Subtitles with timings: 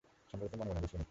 [0.29, 0.99] সম্ভবত মনে মনে গুছিয়ে নিচ্ছেন।